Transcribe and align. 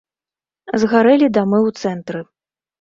Згарэлі 0.85 1.27
дамы 1.37 1.59
ў 1.69 1.79
цэнтры. 1.85 2.19